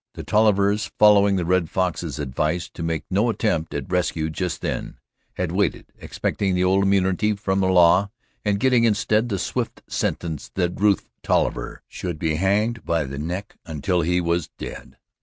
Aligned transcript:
The 0.15 0.23
Tollivers, 0.23 0.89
following 0.97 1.35
the 1.35 1.45
Red 1.45 1.69
Fox's 1.69 2.17
advice 2.17 2.67
to 2.69 2.81
make 2.81 3.03
no 3.11 3.29
attempt 3.29 3.75
at 3.75 3.91
rescue 3.91 4.31
just 4.31 4.61
then, 4.61 4.97
had 5.35 5.51
waited, 5.51 5.93
expecting 5.99 6.55
the 6.55 6.63
old 6.63 6.81
immunity 6.81 7.33
from 7.35 7.59
the 7.59 7.67
law 7.69 8.09
and 8.43 8.59
getting 8.59 8.83
instead 8.83 9.29
the 9.29 9.37
swift 9.37 9.83
sentence 9.87 10.49
that 10.55 10.81
Rufe 10.81 11.11
Tolliver 11.21 11.83
should 11.87 12.17
be 12.17 12.33
hanged 12.37 12.83
by 12.83 13.03
the 13.03 13.19
neck 13.19 13.57
until 13.67 14.01
he 14.01 14.19
was 14.19 14.47
dead. 14.57 14.97